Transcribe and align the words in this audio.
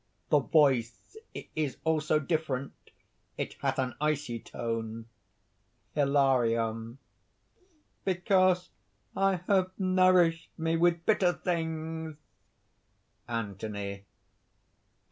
"The 0.29 0.39
voice 0.39 1.15
is 1.53 1.77
also 1.83 2.17
different. 2.17 2.73
It 3.37 3.53
hath 3.61 3.77
an 3.77 3.93
icy 4.01 4.39
tone." 4.39 5.05
HILARION. 5.93 6.97
"Because 8.03 8.71
I 9.15 9.35
have 9.45 9.69
nourished 9.77 10.49
me 10.57 10.75
with 10.75 11.05
bitter 11.05 11.33
things!" 11.33 12.17
ANTHONY. 13.29 14.05